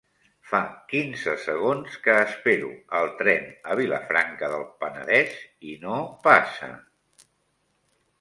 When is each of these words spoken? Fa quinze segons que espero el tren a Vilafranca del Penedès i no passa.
Fa 0.51 0.59
quinze 0.91 1.33
segons 1.41 1.97
que 2.07 2.15
espero 2.21 2.71
el 2.99 3.11
tren 3.19 3.45
a 3.73 3.77
Vilafranca 3.81 4.49
del 4.55 4.65
Penedès 4.85 5.37
i 5.73 5.77
no 5.85 6.01
passa. 6.25 6.71